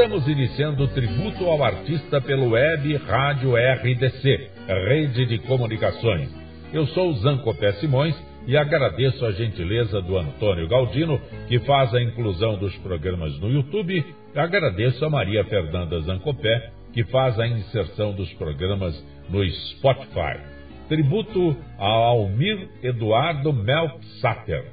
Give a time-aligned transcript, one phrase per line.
[0.00, 6.34] Estamos iniciando o tributo ao artista pelo Web Rádio RDC, Rede de Comunicações.
[6.72, 8.16] Eu sou Zancopé Simões
[8.46, 14.02] e agradeço a gentileza do Antônio Galdino, que faz a inclusão dos programas no YouTube.
[14.34, 18.98] Agradeço a Maria Fernanda Zancopé, que faz a inserção dos programas
[19.28, 20.40] no Spotify.
[20.88, 24.64] Tributo a Almir Eduardo Melk Satter,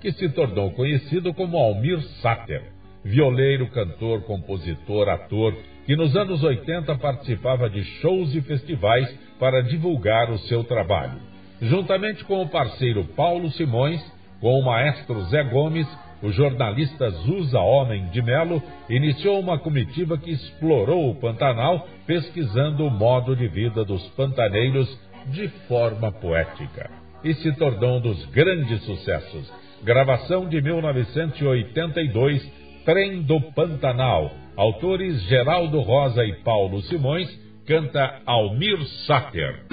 [0.00, 5.54] que se tornou conhecido como Almir Satter, violeiro, cantor, compositor, ator,
[5.86, 11.18] que nos anos 80 participava de shows e festivais para divulgar o seu trabalho.
[11.60, 14.00] Juntamente com o parceiro Paulo Simões,
[14.40, 15.86] com o maestro Zé Gomes,
[16.22, 22.90] o jornalista Zusa Homem de Melo iniciou uma comitiva que explorou o Pantanal, pesquisando o
[22.90, 24.98] modo de vida dos pantaneiros
[25.28, 26.90] de forma poética.
[27.24, 29.50] E se tornou um dos grandes sucessos.
[29.82, 34.30] Gravação de 1982, Trem do Pantanal.
[34.56, 37.28] Autores Geraldo Rosa e Paulo Simões,
[37.66, 39.64] canta Almir Sater.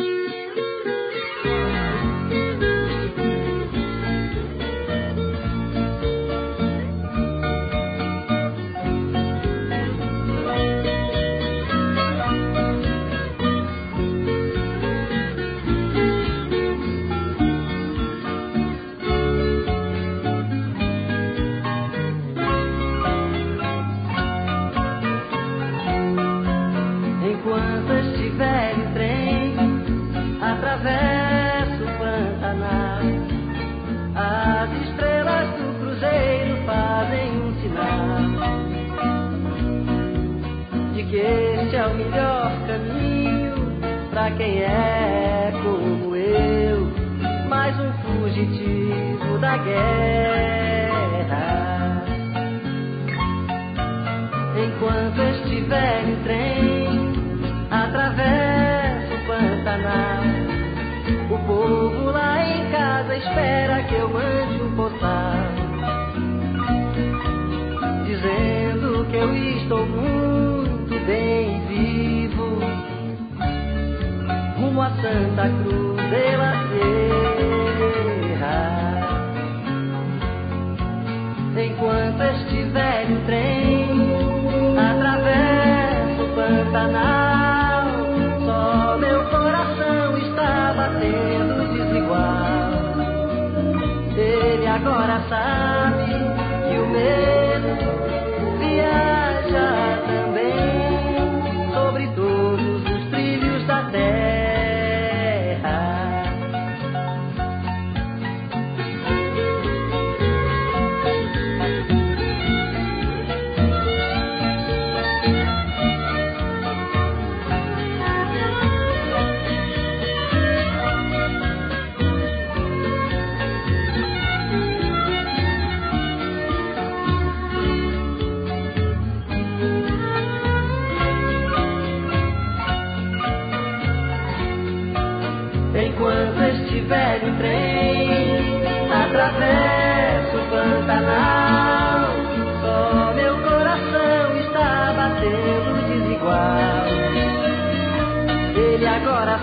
[94.78, 95.77] Agora sabe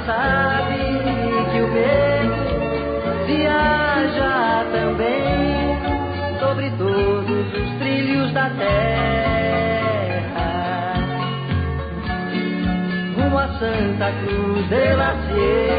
[0.07, 0.77] sabe
[1.51, 2.31] que o meu
[3.27, 5.79] viaja também
[6.39, 8.75] sobre todos os trilhos da terra.
[13.17, 15.74] Rumo a Santa Cruz de la Sierra.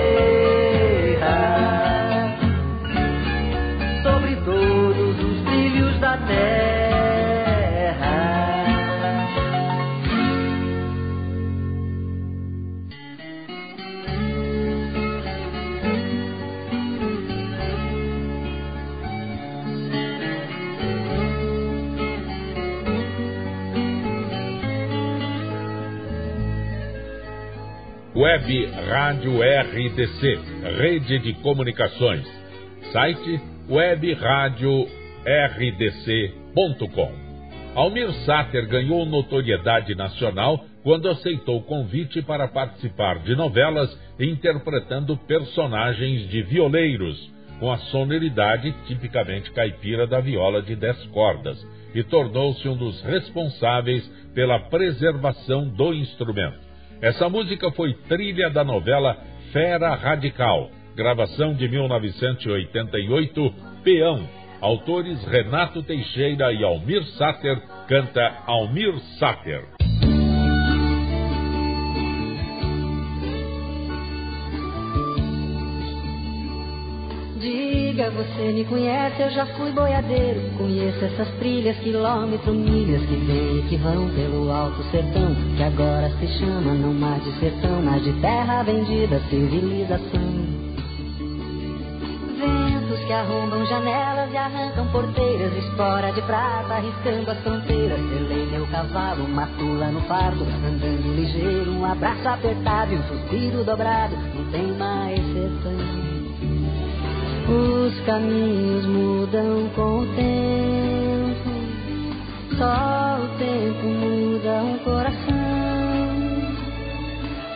[28.15, 30.39] Web Rádio RDC,
[30.77, 32.25] Rede de Comunicações.
[32.94, 34.88] Site Web Rádio
[35.25, 37.12] rdc.com.
[37.75, 46.29] Almir Sater ganhou notoriedade nacional quando aceitou o convite para participar de novelas interpretando personagens
[46.29, 47.17] de violeiros,
[47.59, 51.62] com a sonoridade tipicamente caipira da viola de dez cordas,
[51.94, 56.64] e tornou-se um dos responsáveis pela preservação do instrumento.
[57.01, 59.18] Essa música foi trilha da novela
[59.51, 63.53] Fera Radical, gravação de 1988,
[63.83, 64.27] Peão,
[64.62, 69.75] Autores Renato Teixeira e Almir Sater, canta Almir Sater.
[77.95, 80.42] Diga, você me conhece, eu já fui boiadeiro.
[80.57, 85.33] Conheço essas trilhas, quilômetros, milhas que vêm e que vão pelo alto sertão.
[85.56, 90.65] Que agora se chama não mais de sertão, mas de terra vendida, civilização
[93.06, 98.00] que arrombam janelas e arrancam porteiras, espora de prata, arriscando as fronteiras.
[98.00, 104.15] Selei meu cavalo, matula no fardo, andando ligeiro, um abraço apertado e um suspiro dobrado,
[104.33, 106.25] não tem mais sertão.
[107.47, 111.51] Os caminhos mudam com o tempo,
[112.57, 115.36] só o tempo muda um coração.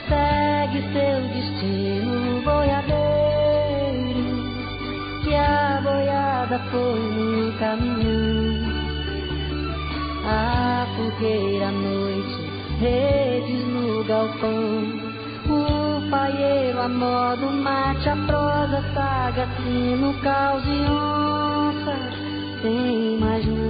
[0.07, 2.94] Segue seu destino, boiadeiro,
[5.24, 8.69] que a boiada foi no caminho.
[10.24, 12.38] A fogueira à noite,
[12.80, 14.99] redes no galpão
[16.09, 21.95] paieiro, a modo mate, a prosa, saga, sino, caos e onça,
[22.61, 23.69] tem mais não.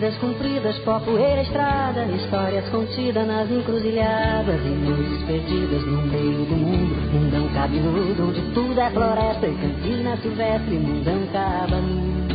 [0.00, 6.56] Vidas cumpridas, pó, poeira, estrada, histórias contidas nas encruzilhadas e luzes perdidas no meio do
[6.56, 12.30] mundo Mundão cabeludo, onde tudo é floresta e cantina silvestre, mundão cabanudo.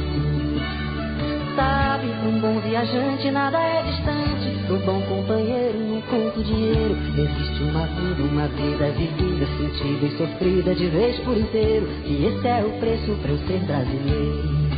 [1.56, 6.96] Sabe, um bom viajante nada é distante, pro bom companheiro não conto dinheiro.
[7.18, 11.88] Existe uma vida, uma vida vivida, sentida e sofrida de vez por inteiro.
[12.06, 14.75] E esse é o preço pra eu ser brasileiro.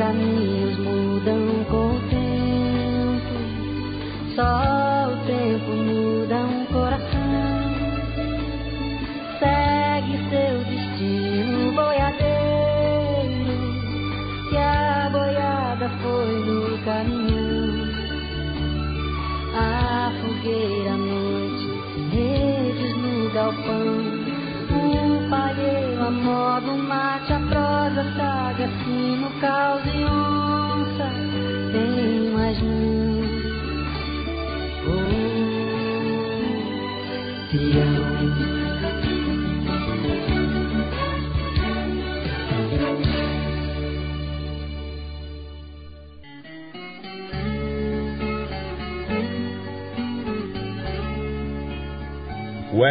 [0.00, 3.36] Caminhos mudam com o tempo,
[4.34, 6.19] só o tempo muda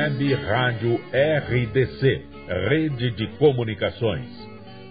[0.10, 2.26] Web Rádio RDC,
[2.68, 4.28] Rede de Comunicações.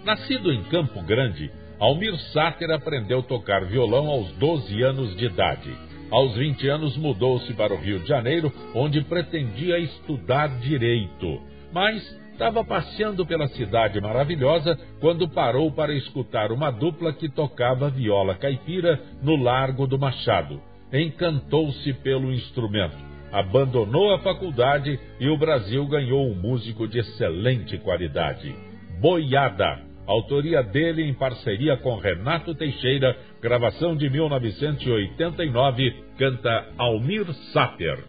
[0.05, 1.51] Nascido em Campo Grande,
[1.81, 5.77] Almir Sáter aprendeu a tocar violão aos 12 anos de idade.
[6.09, 11.43] Aos 20 anos mudou-se para o Rio de Janeiro, onde pretendia estudar direito.
[11.73, 12.01] Mas
[12.31, 19.01] estava passeando pela cidade maravilhosa quando parou para escutar uma dupla que tocava viola caipira
[19.21, 20.63] no Largo do Machado.
[20.93, 28.55] Encantou-se pelo instrumento abandonou a faculdade e o Brasil ganhou um músico de excelente qualidade.
[29.01, 38.05] Boiada, autoria dele em parceria com Renato Teixeira, gravação de 1989, canta Almir Sater.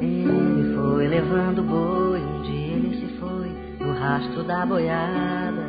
[0.00, 3.48] Ele foi levando boi, um dia ele se foi
[3.80, 5.67] no rastro da boiada.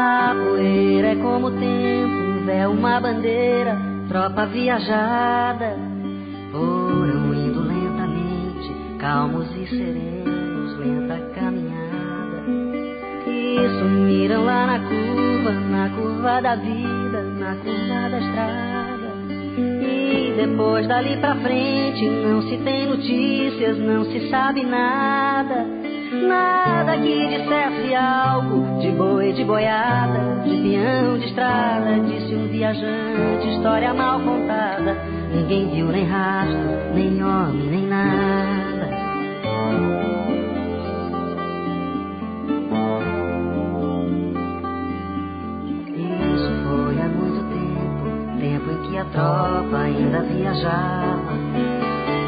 [0.00, 3.76] A poeira é como o tempo, véu uma bandeira,
[4.08, 5.76] tropa viajada.
[6.52, 12.44] Foram indo lentamente, calmos e serenos, lenta caminhada.
[13.26, 19.08] E sumiram lá na curva, na curva da vida, na curva da estrada.
[19.58, 25.77] E depois dali pra frente não se tem notícias, não se sabe nada.
[26.26, 32.00] Nada que dissesse algo de boi, de boiada, de peão, de estrada.
[32.00, 34.96] Disse um viajante, história mal contada.
[35.32, 38.88] Ninguém viu nem rastro, nem homem, nem nada.
[45.94, 51.32] Isso foi há muito tempo, tempo em que a tropa ainda viajava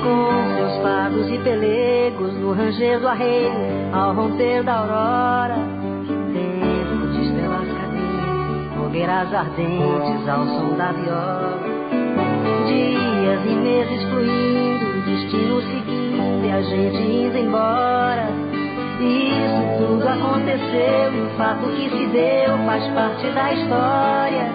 [0.03, 0.50] com
[0.83, 3.53] fados e pelegos no ranger do arreio,
[3.93, 5.57] ao romper da aurora.
[6.33, 11.61] Tempo de estrelas cadentes, fogueiras ardentes ao som da viola.
[12.67, 18.29] Dias e meses fluindo, destino seguindo e a gente indo embora.
[19.01, 24.53] Isso tudo aconteceu e o fato que se deu faz parte da história.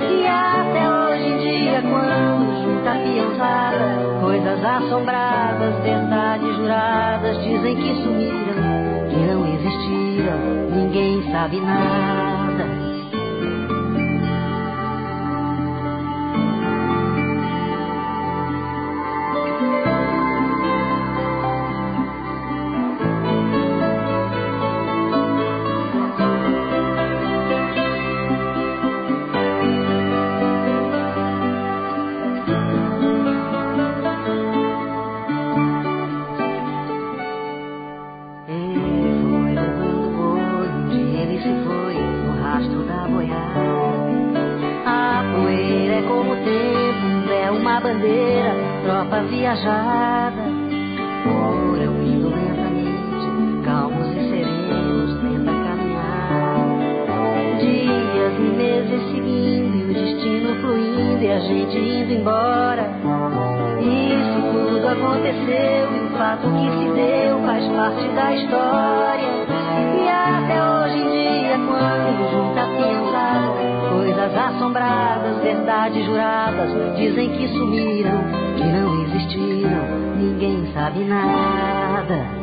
[0.00, 3.01] E até hoje em dia, quando junta
[4.20, 10.38] coisas assombradas, verdades juradas, dizem que sumiram, que não existiram,
[10.70, 12.31] ninguém sabe nada.
[80.82, 82.42] Sabe nada.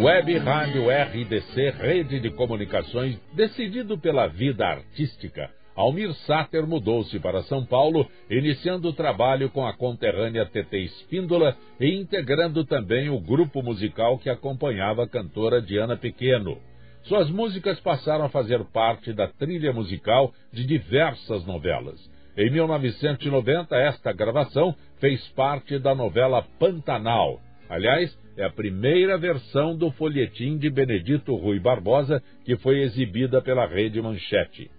[0.00, 5.50] Web Rádio RDC, rede de comunicações, decidido pela vida artística.
[5.80, 11.94] Almir Sater mudou-se para São Paulo, iniciando o trabalho com a conterrânea TT Espíndola e
[11.98, 16.58] integrando também o grupo musical que acompanhava a cantora Diana Pequeno.
[17.04, 21.98] Suas músicas passaram a fazer parte da trilha musical de diversas novelas.
[22.36, 27.40] Em 1990, esta gravação fez parte da novela Pantanal.
[27.70, 33.66] Aliás, é a primeira versão do folhetim de Benedito Rui Barbosa que foi exibida pela
[33.66, 34.70] Rede Manchete.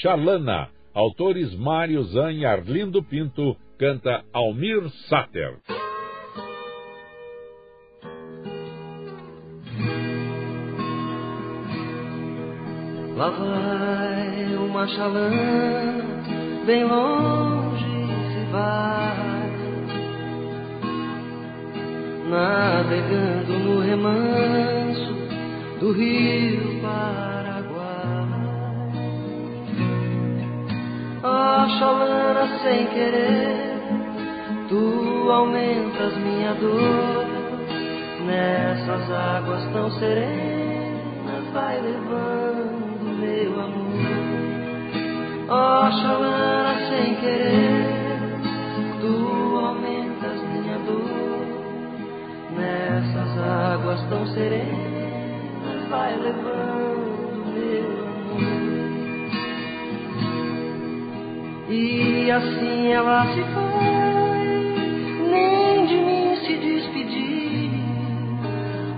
[0.00, 0.68] Xalana.
[0.94, 3.56] Autores Mário Zan e Arlindo Pinto.
[3.78, 5.58] Canta Almir Sater.
[13.18, 16.04] Lá vai uma xalana,
[16.64, 19.50] bem longe se vai,
[22.30, 25.14] navegando no remanso
[25.80, 27.27] do rio Pai.
[31.78, 33.78] Oxalana sem querer,
[34.68, 37.24] tu aumentas minha dor.
[38.26, 43.94] Nessas águas tão serenas, vai levando meu amor.
[45.86, 47.86] Oxalana sem querer,
[49.00, 51.46] tu aumentas minha dor.
[52.56, 56.87] Nessas águas tão serenas, vai levando
[61.70, 63.88] E assim ela se foi,
[65.30, 67.70] nem de mim se despedir.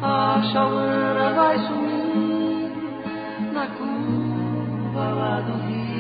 [0.01, 2.71] A Xalana vai sumir
[3.53, 5.91] na curva lá do rio.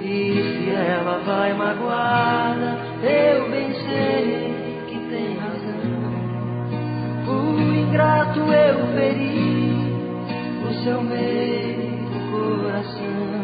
[0.00, 6.12] E se ela vai magoada, eu bem sei que tem razão.
[7.24, 9.72] Por ingrato eu feri
[10.68, 13.41] o seu meio coração.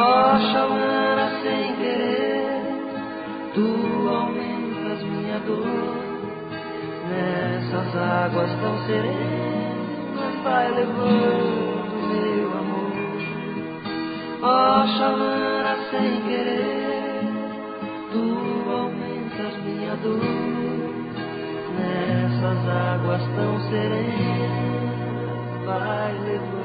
[0.00, 2.62] Ó chamana sem querer,
[3.52, 5.66] tu aumentas minha dor.
[7.08, 12.92] Nessas águas tão serenas, vai levando meu amor.
[14.40, 17.20] Ó chamana sem querer,
[18.12, 20.22] tu aumentas minha dor.
[21.76, 26.57] Nessas águas tão serenas, vai levando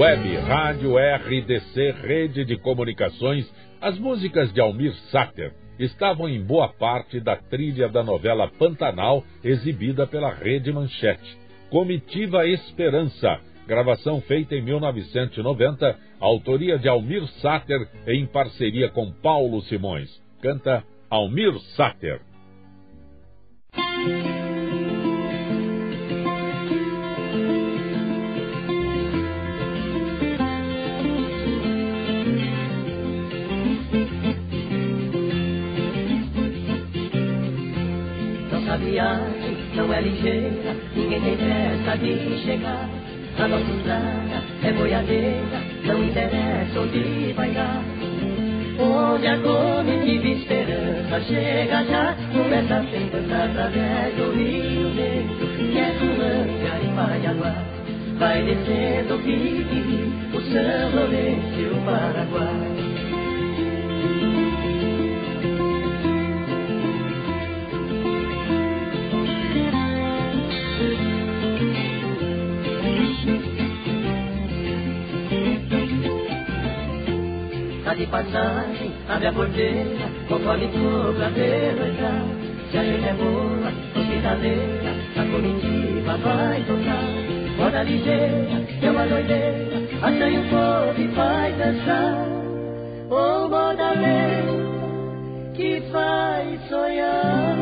[0.00, 3.46] Web Rádio RDC Rede de Comunicações,
[3.82, 10.06] as músicas de Almir Sater estavam em boa parte da trilha da novela Pantanal, exibida
[10.06, 11.36] pela Rede Manchete.
[11.68, 20.08] Comitiva Esperança, gravação feita em 1990, autoria de Almir Sater em parceria com Paulo Simões.
[20.40, 22.22] Canta Almir Sater.
[40.00, 42.88] Ligeira, ninguém tem pressa de chegar.
[43.38, 47.82] A nossa estrada é boiadeira, não interessa onde vai dar.
[48.78, 55.94] Onde a comitiva esperança chega já, começa a sentar através do Rio Negro, que é
[55.98, 57.54] Colâmbia e Paiaguá.
[58.18, 62.80] Vai descendo o Pique, o São Lourenço e o Paraguai.
[78.10, 82.24] Passagem, abre a porteira, conforme for pra ver entrar.
[82.70, 87.64] Se a gente é boa, hospitaleira, a comitiva vai tocar.
[87.64, 92.26] Roda ligeira, é uma doideira, assanha o povo e vai dançar.
[93.10, 97.56] Ô moda lenta, que faz sonhar.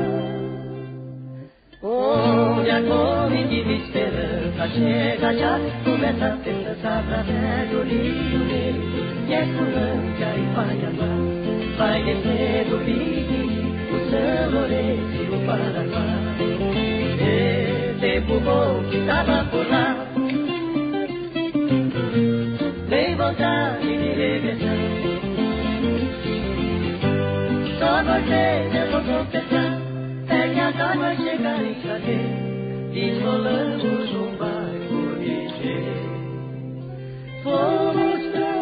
[1.80, 8.97] Onde a comitiva esperança chega já, começa a dançar através do Rio Negro
[9.32, 11.12] é Colômbia e Paiamá.
[11.76, 13.42] Vai descendo o Pique,
[13.92, 16.28] o São Lourenço e o Paraguai.
[17.20, 20.06] E tempo bom que tava por lá.
[22.88, 24.78] Tem vontade de regressar.
[27.78, 29.88] Só vocês eu vou confessar.
[30.28, 32.48] É que agora vai chegar em janeiro.
[32.92, 36.08] Desrolamos um bairro ligeiro.
[37.42, 38.57] Fomos pra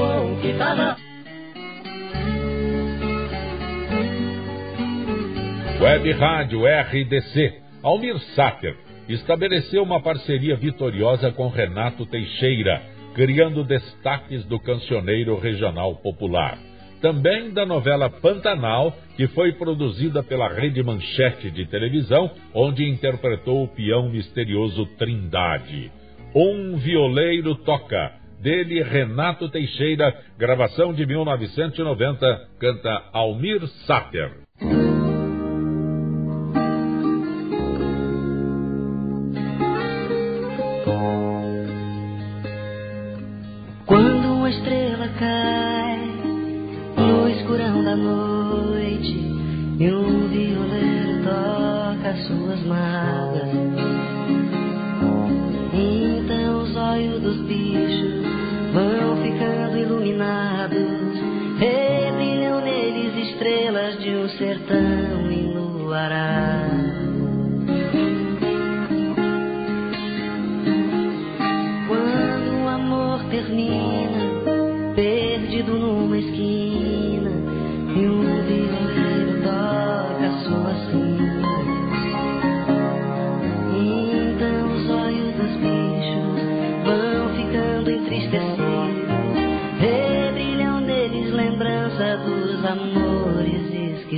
[0.00, 0.96] bom que tá na
[5.78, 7.60] Web Rádio RDC.
[7.82, 8.76] Almir Sater
[9.08, 12.82] estabeleceu uma parceria vitoriosa com Renato Teixeira,
[13.14, 16.58] criando destaques do cancioneiro regional popular.
[17.00, 23.68] Também da novela Pantanal, que foi produzida pela Rede Manchete de televisão, onde interpretou o
[23.68, 25.90] peão misterioso Trindade.
[26.34, 34.30] Um violeiro toca, dele Renato Teixeira, gravação de 1990, canta Almir Sater.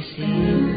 [0.03, 0.72] see.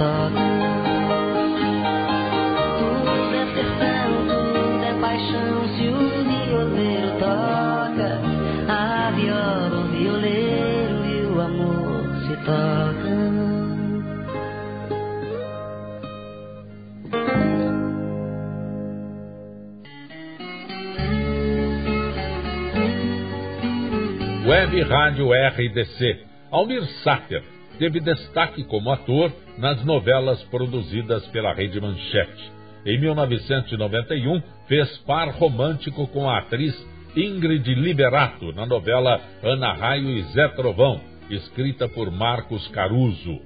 [0.00, 0.32] Tocam.
[2.78, 5.68] Tudo é sertão, tudo é paixão.
[5.76, 8.10] Se o violeiro toca,
[8.66, 13.30] a viola, o violeiro e o amor se tocam.
[24.48, 26.24] Web Rádio RDC.
[26.50, 32.52] Almir Sater teve destaque como ator nas novelas produzidas pela Rede Manchete.
[32.84, 36.74] Em 1991, fez par romântico com a atriz
[37.16, 43.40] Ingrid Liberato na novela Ana Raio e Zé Trovão, escrita por Marcos Caruso.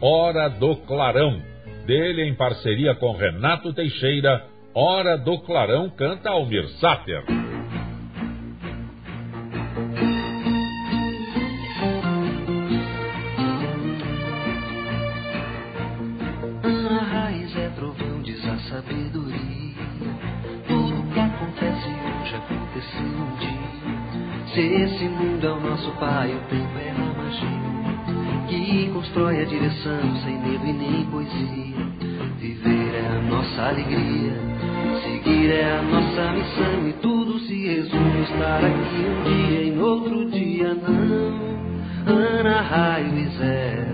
[0.00, 1.40] Hora do Clarão,
[1.86, 4.44] dele em parceria com Renato Teixeira,
[4.74, 7.22] Hora do Clarão canta Almir Sater.
[24.54, 27.66] Se esse mundo é o nosso pai, o tempo é a magia
[28.48, 31.76] que constrói a direção sem medo e nem poesia.
[32.38, 34.32] Viver é a nossa alegria,
[35.02, 39.84] seguir é a nossa missão e tudo se resume estar aqui um dia e no
[39.84, 41.46] outro dia não.
[42.06, 43.85] Ana, raio e Zé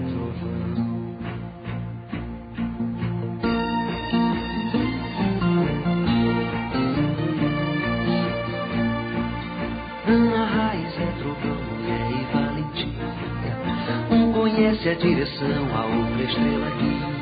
[14.83, 17.13] conhece a direção, a outra estrela guia.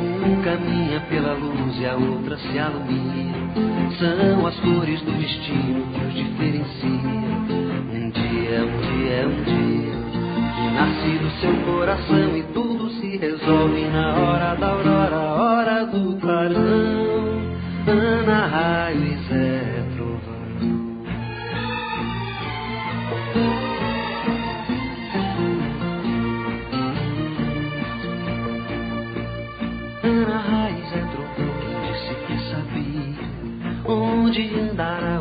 [0.00, 3.30] Um caminha pela luz e a outra se alumia.
[3.98, 7.10] São as cores do destino que os diferencia.
[7.92, 9.94] Um dia, um dia, um dia,
[10.56, 16.16] que nasce do seu coração e tudo se resolve na hora da aurora, hora do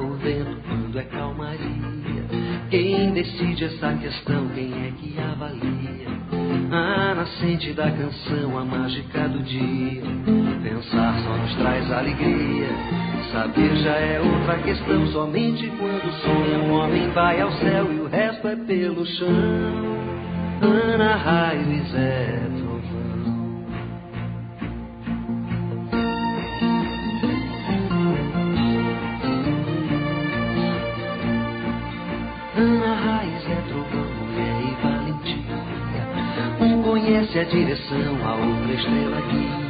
[0.02, 2.24] o vento quando é calmaria?
[2.70, 4.48] Quem decide essa questão?
[4.50, 6.08] Quem é que avalia?
[6.72, 10.04] A nascente da canção, a mágica do dia.
[10.64, 12.70] Pensar só nos traz alegria.
[13.32, 15.08] Saber já é outra questão.
[15.08, 19.28] Somente quando sonha um homem vai ao céu e o resto é pelo chão.
[20.62, 22.69] Ana, raio e Zé
[37.50, 39.70] direção, a outra estrela guia.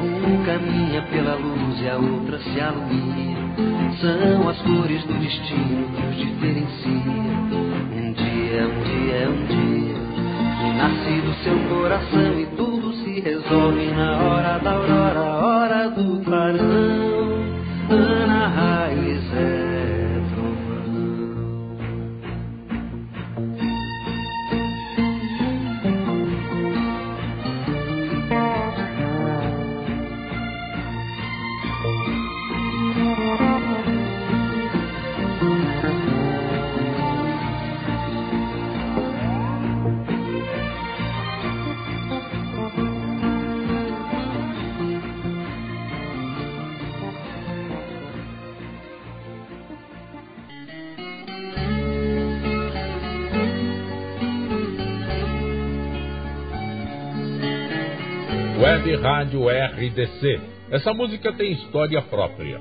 [0.00, 3.38] Um caminha pela luz e a outra se alumia.
[4.00, 7.28] São as cores do destino que os diferencia.
[7.92, 9.94] Um dia, um dia, um dia,
[10.60, 16.24] que nasce do seu coração e tudo se resolve na hora da aurora, hora do
[16.24, 16.97] clarão.
[58.60, 60.40] Web Rádio RDC.
[60.68, 62.60] Essa música tem história própria.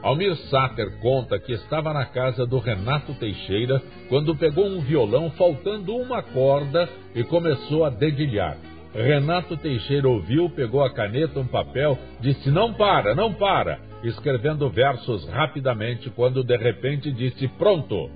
[0.00, 5.96] Almir Sater conta que estava na casa do Renato Teixeira quando pegou um violão faltando
[5.96, 8.56] uma corda e começou a dedilhar.
[8.94, 15.28] Renato Teixeira ouviu, pegou a caneta, um papel, disse: Não para, não para, escrevendo versos
[15.28, 18.08] rapidamente, quando de repente disse: Pronto.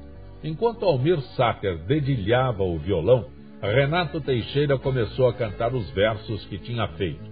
[0.44, 6.86] Enquanto Almir Sater dedilhava o violão, Renato Teixeira começou a cantar os versos que tinha
[6.88, 7.24] feito.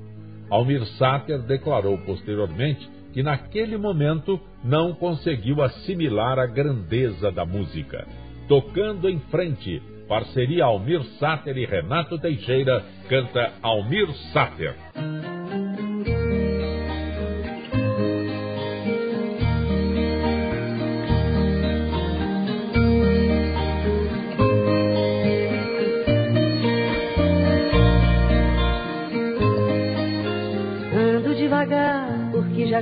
[0.50, 8.06] Almir Sater declarou posteriormente que naquele momento não conseguiu assimilar a grandeza da música.
[8.48, 14.74] Tocando em frente, parceria Almir Sater e Renato Teixeira canta Almir Sater.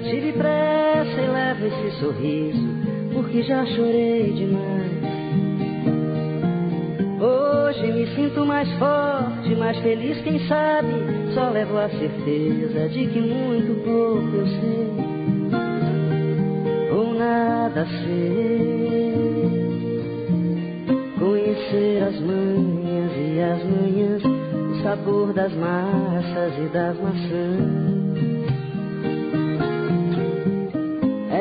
[0.03, 2.69] Tive pressa e levo esse sorriso,
[3.15, 4.93] porque já chorei demais.
[7.21, 10.89] Hoje me sinto mais forte, mais feliz, quem sabe?
[11.35, 14.91] Só levo a certeza de que muito pouco eu sei,
[16.95, 19.13] ou nada sei.
[21.19, 28.52] Conhecer as manhas e as manhãs, o sabor das massas e das maçãs.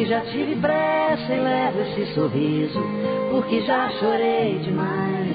[0.00, 2.80] porque já tive pressa e levo esse sorriso,
[3.30, 5.28] porque já chorei demais.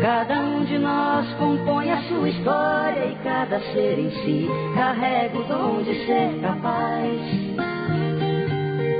[0.00, 5.42] Cada um de nós compõe a sua história e cada ser em si carrega o
[5.44, 7.20] dom de ser capaz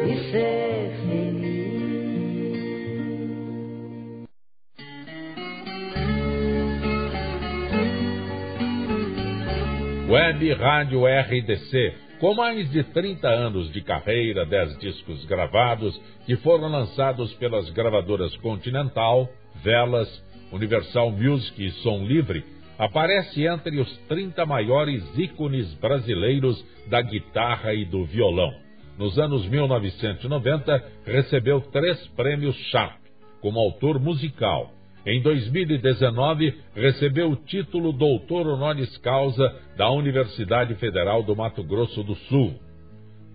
[0.09, 1.45] e ser feliz.
[10.09, 16.69] Web Rádio RDC com mais de 30 anos de carreira, 10 discos gravados que foram
[16.69, 19.29] lançados pelas gravadoras Continental,
[19.63, 22.43] Velas, Universal Music e Som Livre,
[22.79, 28.55] aparece entre os 30 maiores ícones brasileiros da guitarra e do violão.
[28.97, 33.03] Nos anos 1990, recebeu três prêmios Sharp
[33.43, 34.74] como autor musical
[35.07, 42.15] em 2019, recebeu o título Doutor Honoris Causa da Universidade Federal do Mato Grosso do
[42.15, 42.55] Sul.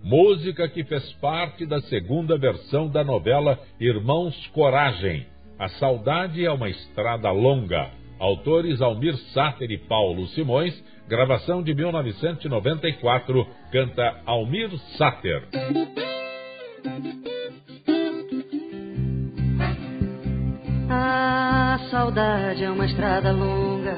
[0.02, 5.26] Música que fez parte da segunda versão da novela Irmãos Coragem.
[5.58, 7.90] A Saudade é uma Estrada Longa.
[8.18, 10.74] Autores Almir Sáter e Paulo Simões.
[11.06, 13.46] Gravação de 1994.
[13.70, 15.46] Canta Almir Sáter.
[20.88, 21.49] A
[21.90, 23.96] saudade é uma estrada longa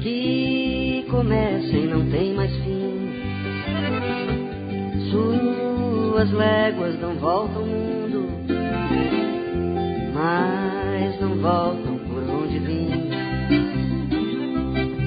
[0.00, 3.10] que começa e não tem mais fim.
[5.10, 8.28] Suas léguas não voltam ao mundo,
[10.14, 13.10] mas não voltam por onde vim.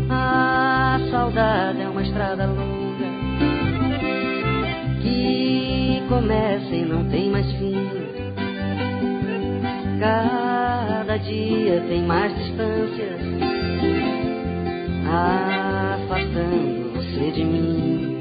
[0.10, 3.06] A saudade é uma estrada longa
[5.02, 8.31] que começa e não tem mais fim.
[10.02, 13.22] Cada dia tem mais distâncias,
[15.06, 18.18] afastando você de mim.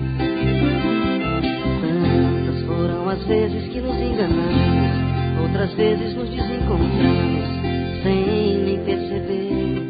[1.81, 7.49] Tantas foram as vezes que nos enganamos, outras vezes nos desencontramos,
[8.03, 9.81] sem nem perceber.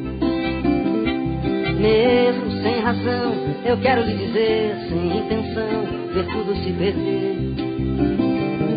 [1.80, 7.36] Mesmo sem razão, eu quero lhe dizer, sem intenção, ver tudo se perder.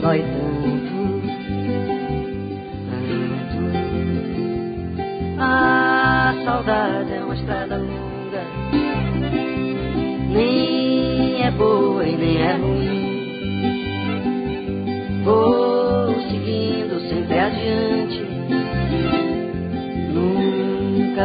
[0.01, 0.82] Dói tanto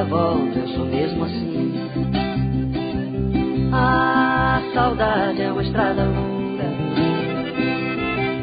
[0.04, 1.72] volta, eu sou mesmo assim.
[3.72, 6.64] A saudade é uma estrada longa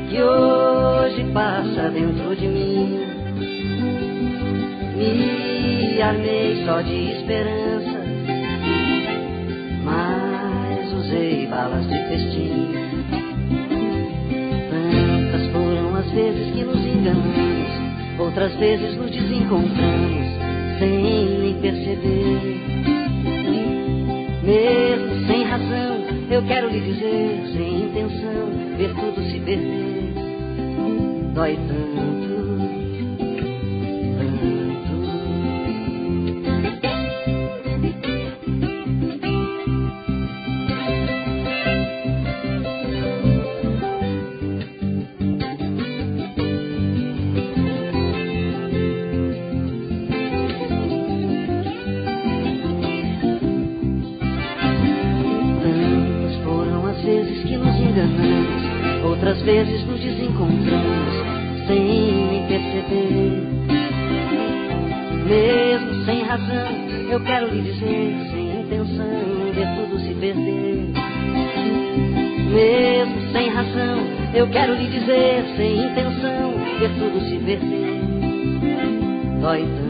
[0.10, 3.00] que hoje passa dentro de mim.
[4.98, 8.02] Me armei só de esperança,
[9.84, 12.72] mas usei balas de festim.
[14.70, 20.45] Tantas foram as vezes que nos enganamos, outras vezes nos desencontramos
[20.80, 22.42] sem nem perceber.
[24.44, 30.14] Mesmo sem razão, eu quero lhe dizer, sem intenção, ver tudo se perder.
[31.34, 31.58] Dói
[61.68, 63.56] sem nem perceber.
[65.28, 66.68] Mesmo sem razão,
[67.10, 70.94] eu quero lhe dizer, sem intenção, ver tudo se perder.
[72.54, 73.98] Mesmo sem razão,
[74.34, 78.02] eu quero lhe dizer, sem intenção, ver tudo se perder.
[79.42, 79.85] Dói tanto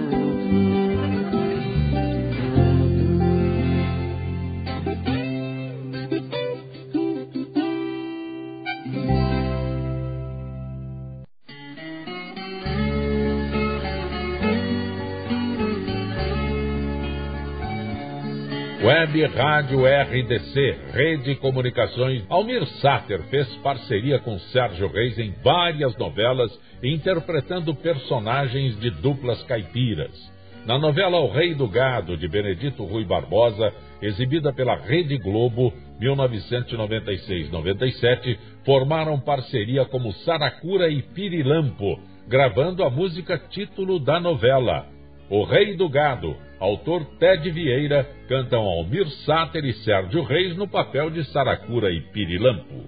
[19.23, 22.25] Rádio RDC, Rede Comunicações.
[22.29, 26.51] Almir Sater fez parceria com Sérgio Reis em várias novelas,
[26.83, 30.11] interpretando personagens de duplas caipiras.
[30.65, 38.37] Na novela O Rei do Gado, de Benedito Rui Barbosa, exibida pela Rede Globo, 1996-97,
[38.65, 41.97] formaram parceria como Saracura e Pirilampo,
[42.27, 44.94] gravando a música título da novela.
[45.29, 51.09] O Rei do Gado, autor Ted Vieira, cantam Almir Sater e Sérgio Reis no papel
[51.09, 52.87] de Saracura e Pirilampo.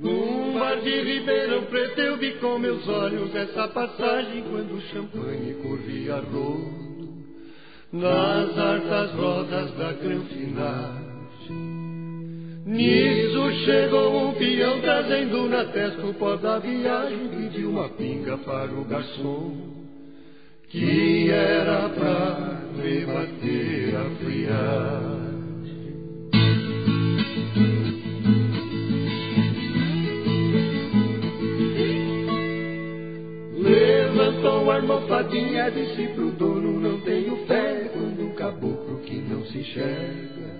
[0.00, 5.54] No mar de Ribeirão Preto eu vi com meus olhos essa passagem quando o champanhe
[5.62, 7.22] corria rodo
[7.92, 11.91] nas altas rodas da granfinagem.
[12.72, 18.72] Nisso chegou um peão trazendo na testa o pó da viagem, pediu uma pinga para
[18.72, 19.52] o garçom,
[20.70, 25.22] que era pra rebater a friagem.
[33.58, 39.58] Levantou a almofadinha, disse pro dono, não tenho fé, quando um caboclo que não se
[39.58, 40.51] enxerga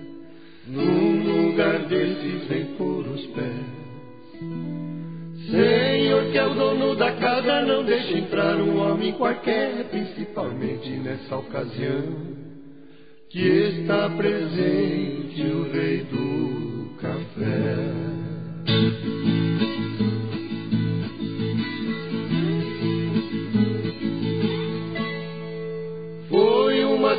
[0.67, 3.83] num lugar desses vem por os pés.
[5.51, 11.35] Senhor, que é o dono da casa, não deixe entrar um homem qualquer, principalmente nessa
[11.35, 12.33] ocasião,
[13.29, 18.13] que está presente o rei do café.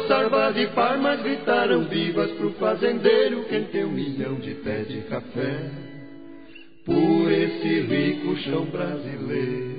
[0.07, 5.71] Sarva de palmas gritaram vivas pro fazendeiro quem tem um milhão de pés de café
[6.85, 9.75] por esse rico chão brasileiro.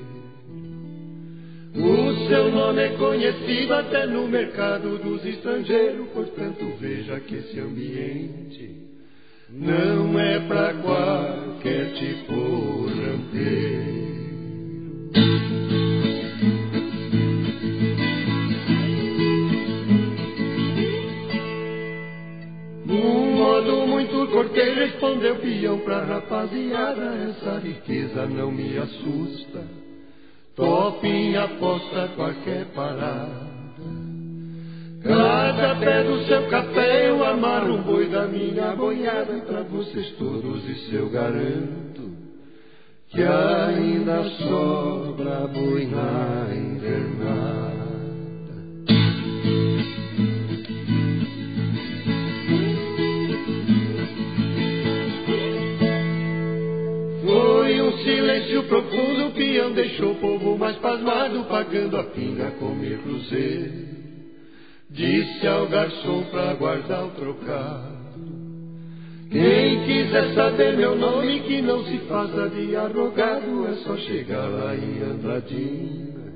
[1.75, 8.75] O seu nome é conhecido até no mercado dos estrangeiros, portanto veja que esse ambiente
[9.49, 14.04] não é para qualquer tipo rampeiro.
[25.45, 29.61] Peão pra rapaziada, essa riqueza não me assusta.
[30.55, 33.45] Topem aposta qualquer parada.
[35.03, 40.67] Cada pé do seu café eu amarro um boi da minha boiada pra vocês todos,
[40.67, 42.15] isso eu garanto.
[43.09, 47.64] Que ainda sobra boi na invernada.
[57.97, 63.85] Silêncio profundo, o peão deixou o povo mais pasmado, pagando a pinga comer cruzeiro.
[64.89, 67.95] Disse ao garçom pra guardar o trocado.
[69.29, 74.75] Quem quiser saber meu nome, que não se faça de arrogado, é só chegar lá
[74.75, 76.33] em Andradina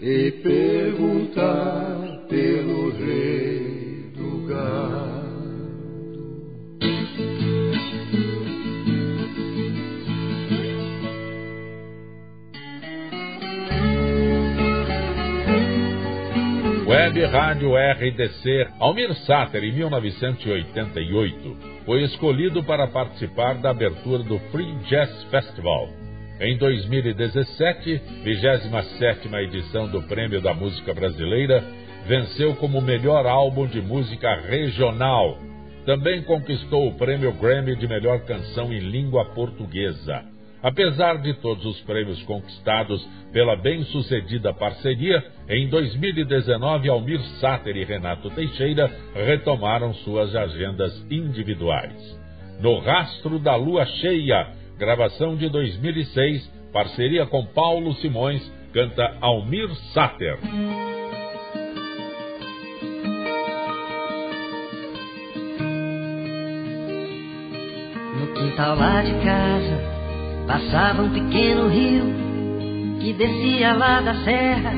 [0.00, 5.13] e perguntar pelo rei do gado.
[16.86, 21.56] Web Rádio RDC, Almir Sater, em 1988,
[21.86, 25.88] foi escolhido para participar da abertura do Free Jazz Festival.
[26.38, 31.64] Em 2017, 27 edição do Prêmio da Música Brasileira,
[32.06, 35.38] venceu como melhor álbum de música regional.
[35.86, 40.33] Também conquistou o prêmio Grammy de melhor canção em língua portuguesa.
[40.64, 48.30] Apesar de todos os prêmios conquistados pela bem-sucedida parceria, em 2019 Almir Sater e Renato
[48.30, 52.18] Teixeira retomaram suas agendas individuais.
[52.62, 58.42] No Rastro da Lua Cheia, gravação de 2006, parceria com Paulo Simões,
[58.72, 60.38] canta Almir Sater.
[68.18, 70.03] No quintal lá de casa
[70.46, 72.04] Passava um pequeno rio
[73.00, 74.72] que descia lá da serra,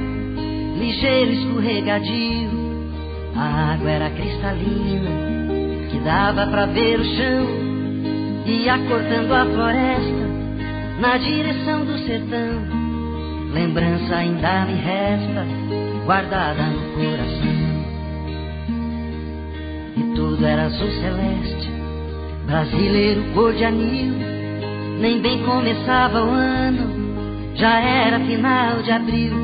[0.79, 2.51] ligeiro escorregadio.
[3.35, 5.11] A água era cristalina,
[5.91, 7.47] que dava para ver o chão,
[8.47, 10.27] ia cortando a floresta
[11.01, 12.77] na direção do sertão.
[13.53, 15.47] Lembrança ainda me resta,
[16.05, 17.67] guardada no coração.
[19.97, 21.71] E tudo era azul celeste,
[22.47, 24.36] brasileiro cor de anil
[24.99, 29.34] nem bem começava o ano, já era final de abril,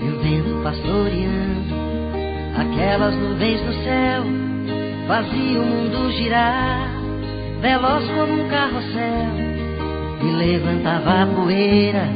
[0.00, 1.74] e o vento pastoreando
[2.56, 4.24] aquelas nuvens no céu,
[5.06, 6.88] fazia o mundo girar,
[7.60, 9.50] veloz como um carrossel,
[10.22, 12.08] e levantava a poeira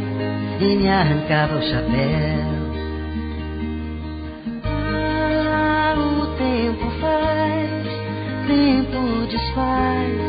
[0.61, 2.55] e me arrancava o chapéu.
[4.65, 7.87] Ah, o tempo faz,
[8.47, 10.24] tempo desfaz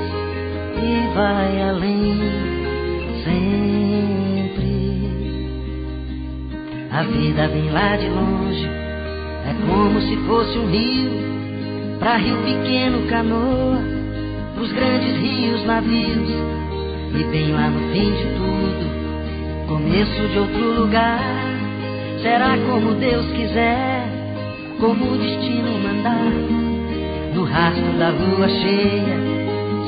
[1.13, 2.19] vai além
[3.23, 4.65] sempre.
[6.91, 11.11] A vida vem lá de longe, é como se fosse um rio,
[11.99, 13.79] pra rio pequeno canoa,
[14.55, 16.29] pros grandes rios navios,
[17.13, 21.19] e bem lá no fim de tudo, começo de outro lugar.
[22.21, 24.07] Será como Deus quiser,
[24.79, 26.31] como o destino mandar,
[27.33, 29.34] no rastro da lua cheia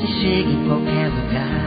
[0.01, 1.66] se chega em qualquer lugar.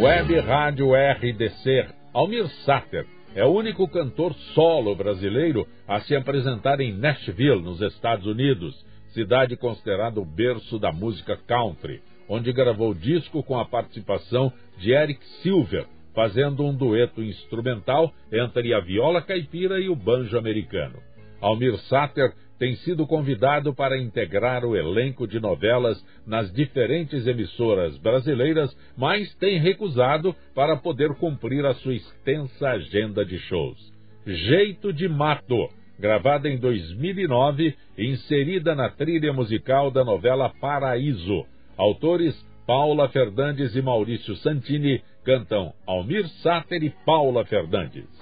[0.00, 6.90] Web Rádio RDC, Almir Sater é o único cantor solo brasileiro a se apresentar em
[6.90, 8.74] Nashville, nos Estados Unidos,
[9.12, 15.22] cidade considerada o berço da música country, onde gravou disco com a participação de Eric
[15.42, 15.84] Silver,
[16.14, 20.96] fazendo um dueto instrumental entre a viola caipira e o banjo americano.
[21.42, 28.70] Almir Sater tem sido convidado para integrar o elenco de novelas nas diferentes emissoras brasileiras,
[28.98, 33.78] mas tem recusado para poder cumprir a sua extensa agenda de shows.
[34.26, 41.46] Jeito de Mato, gravada em 2009 e inserida na trilha musical da novela Paraíso.
[41.78, 48.19] Autores Paula Fernandes e Maurício Santini cantam Almir Sater e Paula Fernandes.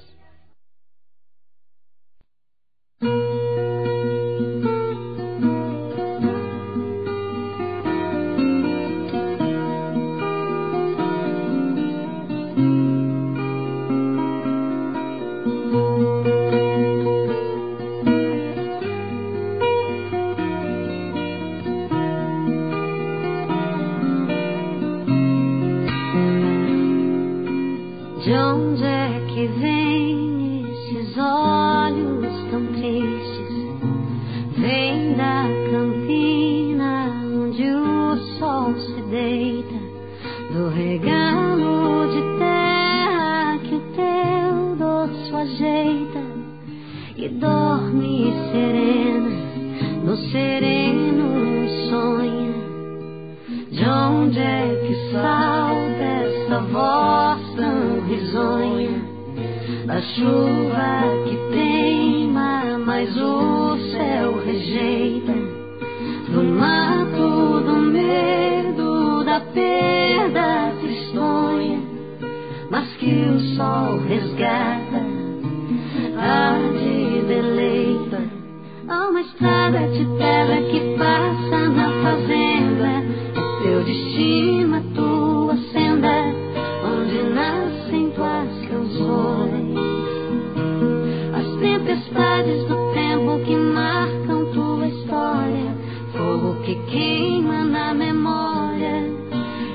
[96.69, 99.03] Que queima na memória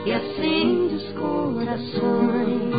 [0.05, 2.71] e acende os corações.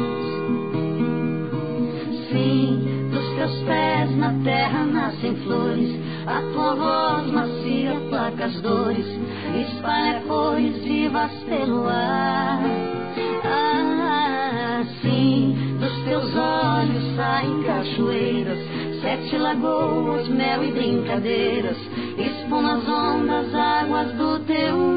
[2.31, 5.99] Sim, dos teus pés na terra nascem flores,
[6.29, 9.07] a tua voz macia placa as dores,
[9.61, 12.61] espalha cores vivas pelo ar.
[13.45, 18.61] Ah, sim, dos teus olhos saem cachoeiras,
[19.03, 21.77] sete lagoas, mel e brincadeiras,
[22.55, 24.94] espuma as ondas, águas do teu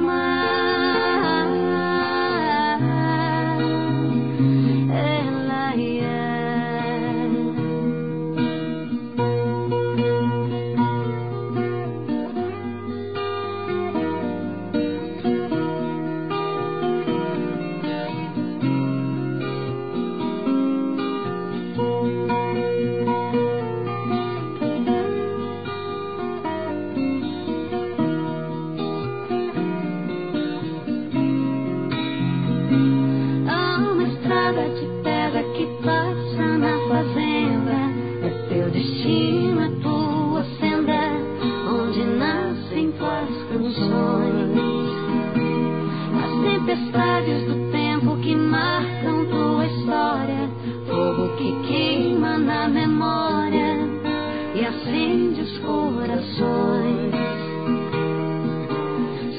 [54.57, 57.13] e acende os corações.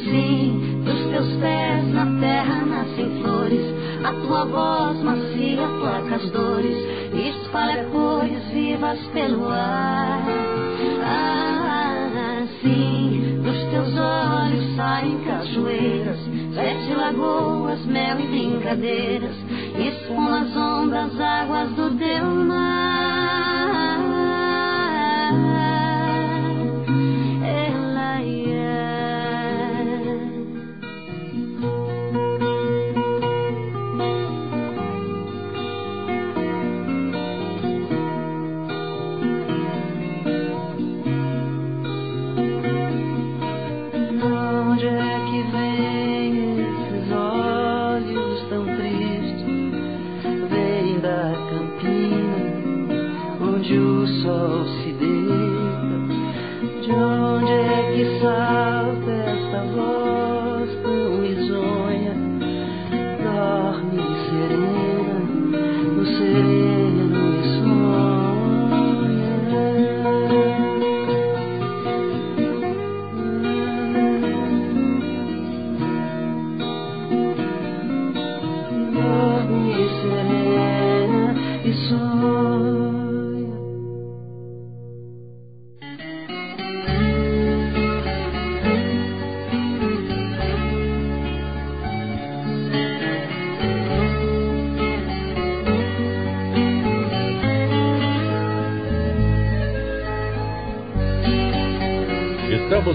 [0.04, 6.76] Sim, dos teus pés na terra nascem flores, a tua voz macia placa as dores,
[7.12, 10.22] espalha cores vivas pelo ar.
[11.02, 16.18] Ah, sim, dos teus olhos saem cachoeiras,
[16.54, 19.34] sete lagoas, mel e brincadeiras,
[19.78, 22.97] espuma as ondas, águas do teu mar.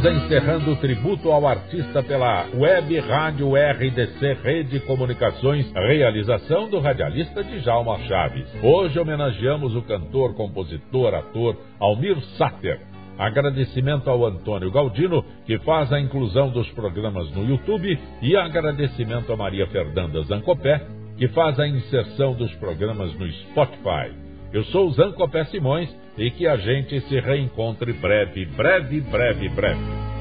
[0.06, 7.97] Encerrando o tributo ao artista pela Web Rádio RDC Rede Comunicações, realização do radialista Djalma
[7.99, 8.45] Chaves.
[8.62, 12.82] Hoje homenageamos o cantor, compositor, ator Almir Sater.
[13.18, 19.38] Agradecimento ao Antônio Galdino, que faz a inclusão dos programas no YouTube, e agradecimento a
[19.38, 20.86] Maria Fernanda Zancopé,
[21.18, 24.23] que faz a inserção dos programas no Spotify.
[24.54, 30.12] Eu sou o Zancopé Simões e que a gente se reencontre breve, breve, breve, breve.